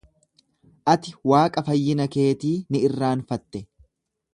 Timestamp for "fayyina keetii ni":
1.69-2.85